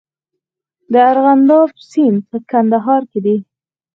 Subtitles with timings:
[0.91, 3.37] د ارغنداب سیند په کندهار کې دی